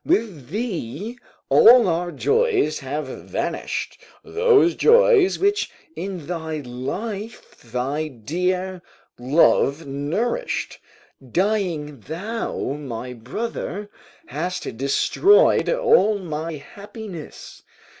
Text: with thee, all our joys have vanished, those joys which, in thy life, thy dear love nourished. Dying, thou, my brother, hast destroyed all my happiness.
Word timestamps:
with 0.03 0.47
thee, 0.49 1.15
all 1.47 1.87
our 1.87 2.11
joys 2.11 2.79
have 2.79 3.05
vanished, 3.05 4.01
those 4.23 4.73
joys 4.73 5.37
which, 5.37 5.69
in 5.95 6.25
thy 6.25 6.57
life, 6.61 7.61
thy 7.61 8.07
dear 8.07 8.81
love 9.19 9.85
nourished. 9.85 10.79
Dying, 11.31 11.99
thou, 11.99 12.73
my 12.79 13.13
brother, 13.13 13.91
hast 14.25 14.75
destroyed 14.75 15.69
all 15.69 16.17
my 16.17 16.53
happiness. 16.53 17.61